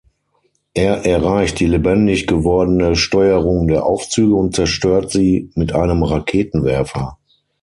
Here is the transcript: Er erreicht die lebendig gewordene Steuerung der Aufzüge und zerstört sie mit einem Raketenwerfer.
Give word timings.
Er 0.73 1.05
erreicht 1.05 1.59
die 1.59 1.67
lebendig 1.67 2.25
gewordene 2.25 2.95
Steuerung 2.95 3.67
der 3.67 3.85
Aufzüge 3.85 4.33
und 4.33 4.55
zerstört 4.55 5.11
sie 5.11 5.51
mit 5.53 5.73
einem 5.75 6.01
Raketenwerfer. 6.01 7.19